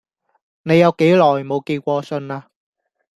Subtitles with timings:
[0.63, 2.49] 你有幾耐無寄過信啊